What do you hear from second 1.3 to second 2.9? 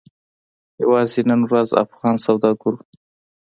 ورځ افغان سوداګرو